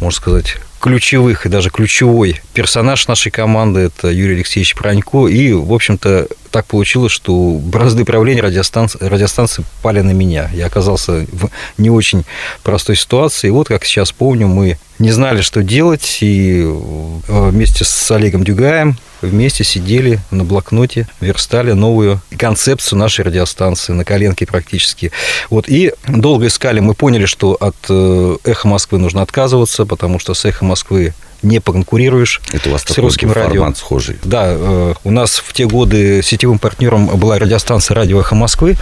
можно 0.00 0.16
сказать, 0.16 0.56
ключевых 0.80 1.46
и 1.46 1.48
даже 1.48 1.70
ключевой 1.70 2.40
персонаж 2.52 3.08
нашей 3.08 3.30
команды– 3.30 3.80
это 3.96 4.08
Юрий 4.08 4.36
Алексеевич 4.36 4.74
Пронько. 4.74 5.26
И, 5.26 5.52
в 5.52 5.72
общем-то, 5.72 6.28
так 6.50 6.66
получилось, 6.66 7.12
что 7.12 7.58
бразды 7.62 8.04
правления 8.04 8.42
радиостанции, 8.42 8.98
радиостанции 9.00 9.64
пали 9.82 10.00
на 10.00 10.12
меня. 10.12 10.50
Я 10.52 10.66
оказался 10.66 11.26
в 11.32 11.48
не 11.78 11.90
очень 11.90 12.24
простой 12.62 12.96
ситуации. 12.96 13.48
И 13.48 13.50
вот, 13.50 13.68
как 13.68 13.84
сейчас 13.84 14.12
помню, 14.12 14.46
мы 14.48 14.78
не 14.98 15.10
знали, 15.10 15.42
что 15.42 15.62
делать, 15.62 16.18
и 16.20 16.62
э, 16.64 17.50
вместе 17.50 17.84
с 17.84 18.10
Олегом 18.10 18.44
Дюгаем 18.44 18.96
вместе 19.20 19.64
сидели 19.64 20.20
на 20.30 20.44
блокноте, 20.44 21.08
верстали 21.20 21.72
новую 21.72 22.20
концепцию 22.38 22.98
нашей 22.98 23.24
радиостанции 23.24 23.92
на 23.92 24.04
коленке 24.04 24.46
практически. 24.46 25.12
Вот, 25.50 25.68
и 25.68 25.92
долго 26.06 26.46
искали, 26.46 26.80
мы 26.80 26.94
поняли, 26.94 27.26
что 27.26 27.54
от 27.54 27.76
э, 27.88 28.36
«Эхо 28.44 28.68
Москвы» 28.68 28.98
нужно 28.98 29.22
отказываться, 29.22 29.86
потому 29.86 30.18
что 30.18 30.34
с 30.34 30.44
«Эхо 30.44 30.64
Москвы» 30.64 31.14
не 31.42 31.60
поконкурируешь 31.60 32.40
Это 32.52 32.68
у 32.68 32.72
вас 32.72 32.82
с 32.82 32.98
русским 32.98 33.32
радио. 33.32 33.72
схожий. 33.74 34.16
Да, 34.24 34.46
э, 34.48 34.94
у 35.04 35.10
нас 35.10 35.36
в 35.36 35.52
те 35.52 35.66
годы 35.66 36.22
сетевым 36.22 36.58
партнером 36.58 37.06
была 37.06 37.38
радиостанция 37.38 37.94
«Радио 37.94 38.20
Эхо 38.20 38.34
Москвы», 38.34 38.76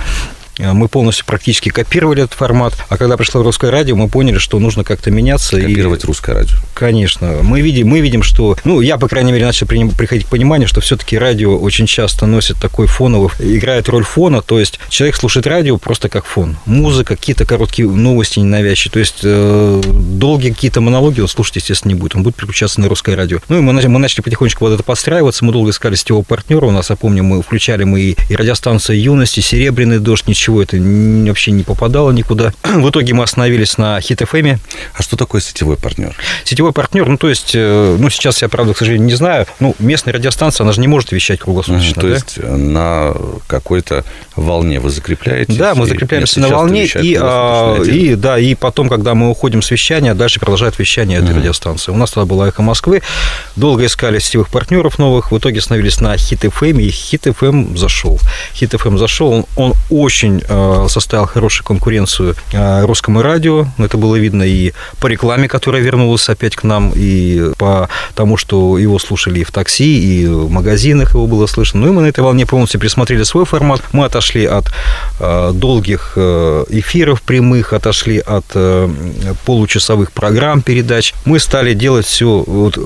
мы 0.58 0.88
полностью 0.88 1.26
практически 1.26 1.68
копировали 1.68 2.22
этот 2.22 2.34
формат. 2.34 2.74
А 2.88 2.96
когда 2.96 3.16
пришло 3.16 3.42
русское 3.42 3.70
радио, 3.70 3.96
мы 3.96 4.08
поняли, 4.08 4.38
что 4.38 4.58
нужно 4.58 4.84
как-то 4.84 5.10
меняться. 5.10 5.60
Копировать 5.60 6.04
и... 6.04 6.06
русское 6.06 6.34
радио. 6.34 6.56
Конечно. 6.74 7.38
Мы 7.42 7.60
видим, 7.60 7.88
мы 7.88 8.00
видим, 8.00 8.22
что... 8.22 8.56
Ну, 8.64 8.80
я, 8.80 8.98
по 8.98 9.08
крайней 9.08 9.32
мере, 9.32 9.44
начал 9.44 9.66
приходить 9.66 10.26
к 10.26 10.28
пониманию, 10.28 10.68
что 10.68 10.80
все-таки 10.80 11.18
радио 11.18 11.56
очень 11.56 11.86
часто 11.86 12.26
носит 12.26 12.58
такой 12.60 12.86
фоновый... 12.86 13.30
Играет 13.38 13.88
роль 13.88 14.04
фона, 14.04 14.42
то 14.42 14.58
есть 14.58 14.80
человек 14.88 15.16
слушает 15.16 15.46
радио 15.46 15.76
просто 15.78 16.08
как 16.08 16.24
фон. 16.24 16.56
Музыка, 16.66 17.16
какие-то 17.16 17.46
короткие 17.46 17.88
новости 17.88 18.38
ненавязчивые. 18.38 18.92
То 18.92 18.98
есть 18.98 19.18
э, 19.22 19.82
долгие 19.84 20.50
какие-то 20.50 20.80
монологи 20.80 21.20
он 21.20 21.28
слушать, 21.28 21.56
естественно, 21.56 21.92
не 21.92 21.98
будет. 21.98 22.16
Он 22.16 22.22
будет 22.22 22.36
переключаться 22.36 22.80
на 22.80 22.88
русское 22.88 23.14
радио. 23.14 23.38
Ну, 23.48 23.58
и 23.58 23.60
мы, 23.60 23.72
мы 23.72 23.98
начали 23.98 24.22
потихонечку 24.22 24.64
вот 24.64 24.74
это 24.74 24.82
подстраиваться. 24.82 25.44
Мы 25.44 25.52
долго 25.52 25.70
искали 25.70 25.94
сетевого 25.94 26.22
партнера. 26.22 26.66
У 26.66 26.70
нас, 26.70 26.90
я 26.90 26.96
помню, 26.96 27.22
мы 27.22 27.42
включали 27.42 27.84
мы 27.84 28.00
и, 28.00 28.16
и 28.28 28.36
радиостанцию 28.36 29.00
«Юности», 29.00 29.40
«Серебряный 29.40 29.98
дождь», 29.98 30.24
ничего 30.44 30.62
это 30.62 30.76
вообще 30.76 31.52
не 31.52 31.62
попадало 31.62 32.10
никуда. 32.10 32.52
В 32.62 32.90
итоге 32.90 33.14
мы 33.14 33.24
остановились 33.24 33.78
на 33.78 33.98
FM. 33.98 34.58
А 34.94 35.02
что 35.02 35.16
такое 35.16 35.40
сетевой 35.40 35.76
партнер? 35.76 36.14
Сетевой 36.44 36.72
партнер, 36.72 37.08
ну, 37.08 37.16
то 37.16 37.28
есть, 37.28 37.52
э, 37.54 37.96
ну, 37.98 38.10
сейчас 38.10 38.42
я, 38.42 38.48
правда, 38.48 38.74
к 38.74 38.78
сожалению, 38.78 39.06
не 39.06 39.14
знаю, 39.14 39.46
ну, 39.60 39.74
местная 39.78 40.12
радиостанция, 40.12 40.64
она 40.64 40.72
же 40.72 40.80
не 40.80 40.88
может 40.88 41.12
вещать 41.12 41.40
круглосуточно. 41.40 41.94
То 41.94 42.08
да? 42.08 42.14
есть, 42.14 42.38
на 42.42 43.14
какой-то 43.46 44.04
волне 44.36 44.80
вы 44.80 44.90
закрепляетесь? 44.90 45.56
Да, 45.56 45.74
мы 45.74 45.86
закрепляемся 45.86 46.40
на 46.40 46.48
волне, 46.48 46.84
и, 46.84 47.18
а, 47.18 47.82
и, 47.82 48.14
да, 48.14 48.38
и 48.38 48.54
потом, 48.54 48.88
когда 48.88 49.14
мы 49.14 49.30
уходим 49.30 49.62
с 49.62 49.70
вещания, 49.70 50.14
дальше 50.14 50.40
продолжает 50.40 50.78
вещание 50.78 51.18
этой 51.18 51.30
угу. 51.30 51.38
радиостанции. 51.38 51.90
У 51.90 51.96
нас 51.96 52.12
тогда 52.12 52.26
была 52.26 52.48
«Эхо 52.48 52.62
Москвы», 52.62 53.02
долго 53.56 53.86
искали 53.86 54.18
сетевых 54.18 54.48
партнеров 54.48 54.98
новых, 54.98 55.32
в 55.32 55.38
итоге 55.38 55.60
остановились 55.60 56.00
на 56.00 56.14
FM, 56.14 56.82
и 56.82 56.90
FM 56.90 57.78
зашел. 57.78 58.18
FM 58.54 58.98
зашел, 58.98 59.30
он, 59.30 59.44
он 59.56 59.74
очень 59.90 60.33
очень 60.34 60.44
э, 60.48 60.86
составил 60.88 61.26
хорошую 61.26 61.66
конкуренцию 61.66 62.34
э, 62.52 62.84
русскому 62.84 63.22
радио. 63.22 63.66
Это 63.78 63.96
было 63.96 64.16
видно 64.16 64.42
и 64.42 64.72
по 65.00 65.06
рекламе, 65.06 65.48
которая 65.48 65.82
вернулась 65.82 66.28
опять 66.28 66.56
к 66.56 66.64
нам, 66.64 66.92
и 66.94 67.52
по 67.58 67.88
тому, 68.14 68.36
что 68.36 68.78
его 68.78 68.98
слушали 68.98 69.40
и 69.40 69.44
в 69.44 69.50
такси, 69.50 69.98
и 69.98 70.26
в 70.26 70.50
магазинах 70.50 71.14
его 71.14 71.26
было 71.26 71.46
слышно. 71.46 71.80
Ну 71.80 71.88
и 71.88 71.90
мы 71.90 72.02
на 72.02 72.06
этой 72.06 72.20
волне 72.20 72.46
полностью 72.46 72.80
пересмотрели 72.80 73.22
свой 73.22 73.44
формат. 73.44 73.82
Мы 73.92 74.04
отошли 74.04 74.44
от 74.44 74.66
э, 75.20 75.52
долгих 75.54 76.16
эфиров 76.16 77.22
прямых, 77.22 77.72
отошли 77.72 78.18
от 78.18 78.44
получасовых 79.44 80.12
программ 80.12 80.62
передач. 80.62 81.14
Мы 81.24 81.38
стали 81.38 81.74
делать 81.74 82.06
все, 82.06 82.44
вот, 82.46 82.78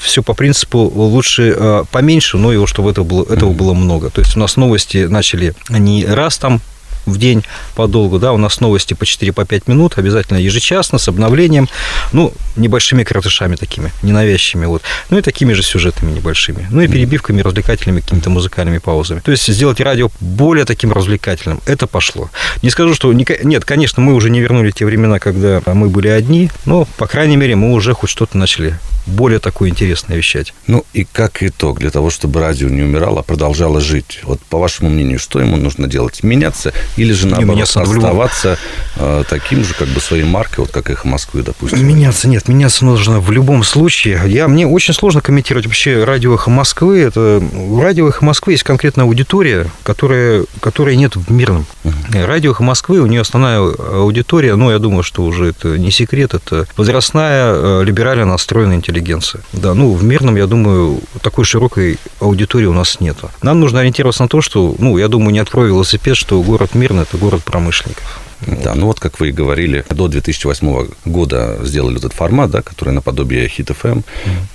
все 0.00 0.22
по 0.22 0.34
принципу 0.34 0.78
лучше 0.78 1.84
поменьше, 1.90 2.36
но 2.36 2.52
его, 2.52 2.66
чтобы 2.66 2.90
этого 2.90 3.04
было, 3.04 3.32
этого 3.32 3.52
было 3.52 3.74
много. 3.74 4.10
То 4.10 4.20
есть 4.20 4.36
у 4.36 4.40
нас 4.40 4.56
новости 4.56 5.06
начали 5.08 5.54
не 5.68 6.04
раз 6.04 6.38
там 6.38 6.60
в 7.06 7.18
день 7.18 7.44
подолгу, 7.74 8.18
да, 8.18 8.32
у 8.32 8.36
нас 8.36 8.60
новости 8.60 8.94
по 8.94 9.04
4-5 9.04 9.32
по 9.32 9.70
минут, 9.70 9.98
обязательно 9.98 10.38
ежечасно, 10.38 10.98
с 10.98 11.08
обновлением, 11.08 11.68
ну, 12.12 12.32
небольшими 12.56 13.04
кратышами 13.04 13.56
такими, 13.56 13.92
ненавязчивыми, 14.02 14.66
вот, 14.66 14.82
ну 15.10 15.18
и 15.18 15.22
такими 15.22 15.52
же 15.52 15.62
сюжетами 15.62 16.12
небольшими, 16.12 16.66
ну 16.70 16.80
и 16.82 16.88
перебивками, 16.88 17.40
развлекательными 17.42 18.00
какими-то 18.00 18.30
музыкальными 18.30 18.78
паузами. 18.78 19.20
То 19.20 19.30
есть 19.30 19.46
сделать 19.46 19.80
радио 19.80 20.10
более 20.20 20.64
таким 20.64 20.92
развлекательным, 20.92 21.60
это 21.66 21.86
пошло. 21.86 22.30
Не 22.62 22.70
скажу, 22.70 22.94
что... 22.94 23.12
Нет, 23.12 23.64
конечно, 23.64 24.02
мы 24.02 24.14
уже 24.14 24.30
не 24.30 24.40
вернули 24.40 24.70
те 24.70 24.84
времена, 24.84 25.18
когда 25.18 25.62
мы 25.66 25.88
были 25.88 26.08
одни, 26.08 26.50
но, 26.64 26.86
по 26.96 27.06
крайней 27.06 27.36
мере, 27.36 27.56
мы 27.56 27.72
уже 27.72 27.94
хоть 27.94 28.10
что-то 28.10 28.38
начали 28.38 28.78
более 29.06 29.38
такое 29.38 29.70
интересное 29.70 30.16
вещать. 30.16 30.54
Ну 30.66 30.84
и 30.92 31.04
как 31.04 31.42
итог, 31.42 31.78
для 31.80 31.90
того, 31.90 32.10
чтобы 32.10 32.40
радио 32.40 32.68
не 32.68 32.82
умирало, 32.82 33.20
а 33.20 33.22
продолжало 33.22 33.80
жить, 33.80 34.20
вот 34.22 34.40
по 34.40 34.58
вашему 34.58 34.90
мнению, 34.90 35.18
что 35.18 35.40
ему 35.40 35.56
нужно 35.56 35.88
делать? 35.88 36.22
Меняться 36.22 36.72
или 36.96 37.12
же 37.12 37.26
наоборот 37.26 37.56
меняться 37.56 37.82
оставаться 37.82 38.58
любом... 38.96 39.24
таким 39.24 39.64
же, 39.64 39.74
как 39.74 39.88
бы 39.88 40.00
своей 40.00 40.24
маркой, 40.24 40.64
вот 40.64 40.70
как 40.70 40.90
«Эхо 40.90 41.08
Москвы», 41.08 41.42
допустим? 41.42 41.86
Меняться 41.86 42.28
нет, 42.28 42.48
меняться 42.48 42.84
нужно 42.84 43.20
в 43.20 43.30
любом 43.30 43.62
случае. 43.64 44.20
Я, 44.26 44.48
мне 44.48 44.66
очень 44.66 44.94
сложно 44.94 45.20
комментировать 45.20 45.66
вообще 45.66 46.04
радио 46.04 46.34
«Эхо 46.34 46.50
Москвы». 46.50 47.00
Это, 47.00 47.42
у 47.52 47.80
радио 47.80 48.08
«Эхо 48.08 48.24
Москвы» 48.24 48.52
есть 48.52 48.64
конкретная 48.64 49.04
аудитория, 49.04 49.66
которая, 49.82 50.44
которой 50.60 50.96
нет 50.96 51.16
в 51.16 51.30
мирном. 51.30 51.66
Угу. 51.84 51.94
Радио 52.26 52.52
«Эхо 52.52 52.62
Москвы», 52.62 53.00
у 53.00 53.06
нее 53.06 53.20
основная 53.20 53.60
аудитория, 53.60 54.56
ну, 54.56 54.70
я 54.70 54.78
думаю, 54.78 55.02
что 55.02 55.22
уже 55.22 55.46
это 55.50 55.78
не 55.78 55.90
секрет, 55.90 56.34
это 56.34 56.66
возрастная, 56.76 57.52
э, 57.54 57.82
либерально 57.84 58.26
настроенная 58.26 58.76
интеллигенция. 58.76 59.42
Да, 59.52 59.74
ну, 59.74 59.92
в 59.92 60.04
мирном, 60.04 60.36
я 60.36 60.46
думаю, 60.46 61.00
такой 61.22 61.44
широкой 61.44 61.98
аудитории 62.20 62.66
у 62.66 62.72
нас 62.72 63.00
нет. 63.00 63.16
Нам 63.42 63.60
нужно 63.60 63.80
ориентироваться 63.80 64.22
на 64.22 64.28
то, 64.28 64.40
что, 64.40 64.74
ну, 64.78 64.98
я 64.98 65.08
думаю, 65.08 65.32
не 65.32 65.38
открою 65.38 65.74
велосипед, 65.74 66.16
что 66.16 66.42
город 66.42 66.74
Мирный– 66.80 67.02
это 67.10 67.18
город 67.18 67.42
промышленников. 67.44 68.20
Да, 68.46 68.74
ну 68.74 68.86
вот 68.86 68.98
как 68.98 69.20
вы 69.20 69.28
и 69.28 69.32
говорили, 69.32 69.84
до 69.90 70.08
2008 70.08 70.88
года 71.04 71.58
сделали 71.62 71.98
этот 71.98 72.14
формат, 72.14 72.50
да, 72.50 72.62
который 72.62 72.94
наподобие 72.94 73.46
FM. 73.46 73.68
Mm-hmm. 73.68 74.02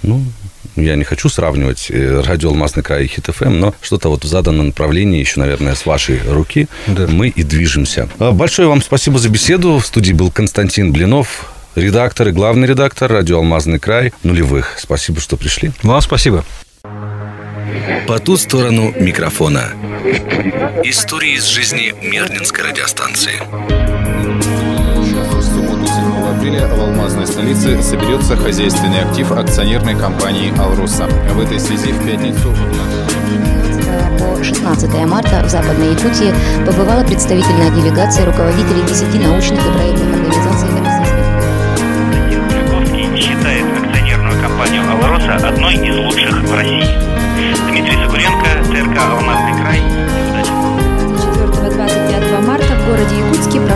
Ну, 0.01 0.25
я 0.75 0.95
не 0.95 1.03
хочу 1.03 1.29
сравнивать 1.29 1.91
э, 1.91 2.21
радио 2.25 2.49
«Алмазный 2.49 2.81
край» 2.81 3.05
и 3.05 3.07
Хит 3.07 3.27
ФМ, 3.27 3.59
но 3.59 3.75
что-то 3.79 4.09
вот 4.09 4.23
в 4.23 4.27
заданном 4.27 4.67
направлении 4.67 5.19
еще, 5.19 5.39
наверное, 5.39 5.75
с 5.75 5.85
вашей 5.85 6.19
руки 6.27 6.67
да. 6.87 7.05
мы 7.05 7.27
и 7.27 7.43
движемся. 7.43 8.09
А, 8.17 8.31
большое 8.31 8.67
вам 8.67 8.81
спасибо 8.81 9.19
за 9.19 9.29
беседу. 9.29 9.77
В 9.77 9.85
студии 9.85 10.13
был 10.13 10.31
Константин 10.31 10.91
Блинов, 10.91 11.53
редактор 11.75 12.29
и 12.29 12.31
главный 12.31 12.67
редактор 12.67 13.11
радио 13.11 13.37
«Алмазный 13.37 13.77
край» 13.77 14.13
нулевых. 14.23 14.79
Спасибо, 14.79 15.21
что 15.21 15.37
пришли. 15.37 15.71
Вам 15.83 16.01
спасибо. 16.01 16.43
По 18.07 18.19
ту 18.19 18.37
сторону 18.37 18.93
микрофона. 18.99 19.71
Истории 20.83 21.35
из 21.35 21.45
жизни 21.45 21.93
Мирнинской 22.01 22.63
радиостанции. 22.63 23.41
В 25.31 25.41
субботу 25.41 25.85
7 25.85 26.37
апреля 26.37 26.67
в 26.67 26.79
алмазной 26.79 27.27
столице 27.27 27.81
соберется 27.81 28.35
хозяйственный 28.37 29.01
актив 29.01 29.31
акционерной 29.31 29.95
компании 29.95 30.53
«Алруса». 30.59 31.07
В 31.07 31.39
этой 31.39 31.59
связи 31.59 31.91
в 31.91 32.05
пятницу... 32.05 32.55
по 34.19 34.43
16 34.43 34.89
марта 35.05 35.43
в 35.43 35.49
Западной 35.49 35.91
Якутии 35.91 36.33
побывала 36.65 37.03
представительная 37.03 37.71
делегация 37.71 38.25
руководителей 38.25 38.83
10 38.87 39.27
научных 39.27 39.59
и 39.65 39.71
проектных 39.71 40.13
организаций 40.13 40.64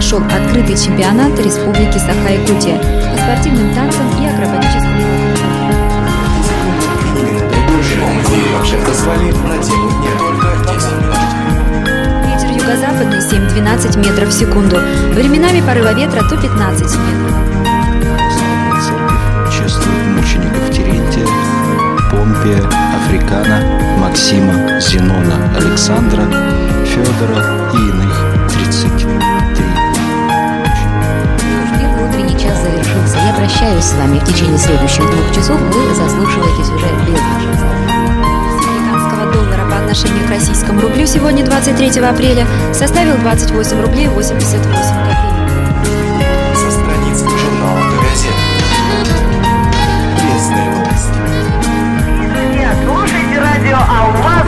прошел 0.09 0.25
открытый 0.25 0.75
чемпионат 0.75 1.37
Республики 1.39 1.99
Саха-Якутия 1.99 2.79
по 3.11 3.17
спортивным 3.21 3.75
танцам 3.75 4.07
и 4.19 4.25
акробатическим 4.25 4.97
Ветер 12.25 12.49
юго-западный 12.57 13.19
7-12 13.19 13.97
метров 13.99 14.29
в 14.29 14.31
секунду. 14.31 14.77
Временами 15.13 15.61
порыва 15.61 15.93
ветра 15.93 16.23
до 16.27 16.37
15 16.41 16.81
метров. 16.81 17.35
Чествует 19.51 20.07
мучеников 20.15 20.71
Терентия, 20.71 21.27
Помпия, 22.09 22.63
Африкана, 22.95 23.61
Максима, 23.99 24.79
Зенона, 24.79 25.37
Александра, 25.55 26.23
Федора 26.85 27.69
и 27.73 27.77
иных 27.77 28.18
прощаюсь 33.49 33.83
с 33.83 33.93
вами. 33.93 34.19
В 34.19 34.25
течение 34.25 34.57
следующих 34.57 35.09
двух 35.09 35.35
часов 35.35 35.59
вы 35.59 35.95
заслушиваете 35.95 36.63
сюжет 36.63 36.91
без 37.07 37.19
американского 38.63 39.31
доллара 39.33 39.69
по 39.69 39.77
отношению 39.77 40.27
к 40.27 40.29
российскому 40.29 40.81
рублю 40.81 41.05
сегодня, 41.05 41.43
23 41.43 42.01
апреля, 42.01 42.45
составил 42.73 43.17
28 43.17 43.81
рублей 43.81 44.07
88 44.07 44.69
копеек. 44.69 45.17
Со 46.55 46.71
страниц 46.71 47.19
журнала 47.19 47.81
«Газет». 48.01 48.35
Пресные 50.15 50.69
новости. 50.69 51.19
Нет, 52.55 52.75
слушайте 52.85 53.39
радио 53.39 53.77
«Алмаз». 53.77 54.38